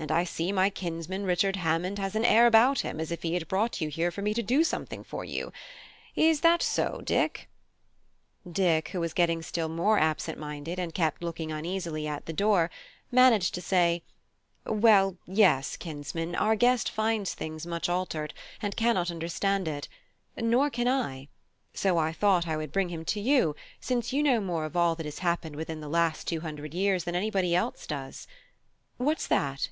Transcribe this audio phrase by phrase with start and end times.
[0.00, 3.34] And I see my kinsman Richard Hammond has an air about him as if he
[3.34, 5.52] had brought you here for me to do something for you.
[6.14, 7.48] Is that so, Dick?"
[8.48, 12.70] Dick, who was getting still more absent minded and kept looking uneasily at the door,
[13.10, 14.04] managed to say,
[14.64, 19.88] "Well, yes, kinsman: our guest finds things much altered, and cannot understand it;
[20.36, 21.26] nor can I;
[21.74, 24.94] so I thought I would bring him to you, since you know more of all
[24.94, 28.28] that has happened within the last two hundred years than any body else does.
[28.96, 29.70] What's that?"